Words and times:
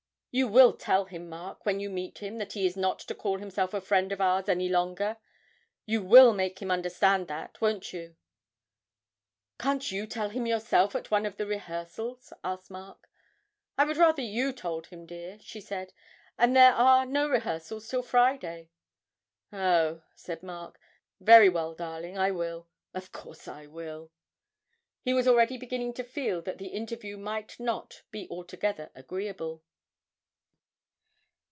You 0.33 0.47
will 0.47 0.71
tell 0.71 1.03
him, 1.03 1.27
Mark, 1.27 1.65
when 1.65 1.81
you 1.81 1.89
meet 1.89 2.19
him 2.19 2.37
that 2.37 2.53
he 2.53 2.63
must 2.63 2.77
not 2.77 3.17
call 3.17 3.37
himself 3.39 3.73
a 3.73 3.81
friend 3.81 4.13
of 4.13 4.21
ours 4.21 4.47
any 4.47 4.69
longer. 4.69 5.17
You 5.85 6.01
will 6.01 6.31
make 6.31 6.61
him 6.61 6.71
understand 6.71 7.27
that, 7.27 7.59
won't 7.59 7.91
you?' 7.91 8.15
'Can't 9.59 9.91
you 9.91 10.07
tell 10.07 10.29
him 10.29 10.45
yourself 10.47 10.95
at 10.95 11.11
one 11.11 11.25
of 11.25 11.35
the 11.35 11.45
rehearsals?' 11.45 12.31
asked 12.45 12.71
Mark. 12.71 13.09
'I 13.77 13.83
would 13.83 13.97
rather 13.97 14.21
you 14.21 14.53
told 14.53 14.87
him, 14.87 15.05
dear,' 15.05 15.37
she 15.41 15.59
said, 15.59 15.91
'and 16.37 16.55
there 16.55 16.75
are 16.75 17.05
no 17.05 17.27
rehearsals 17.27 17.89
till 17.89 18.01
Friday.' 18.01 18.69
'Oh,' 19.51 20.01
said 20.15 20.41
Mark, 20.43 20.79
'very 21.19 21.49
well, 21.49 21.73
darling, 21.75 22.17
I 22.17 22.31
will 22.31 22.69
of 22.93 23.11
course 23.11 23.49
I 23.49 23.65
will!' 23.67 24.13
He 25.01 25.13
was 25.13 25.27
already 25.27 25.57
beginning 25.57 25.93
to 25.95 26.05
feel 26.05 26.41
that 26.43 26.57
the 26.57 26.67
interview 26.67 27.17
might 27.17 27.59
not 27.59 28.03
be 28.11 28.29
altogether 28.29 28.91
agreeable. 28.95 29.65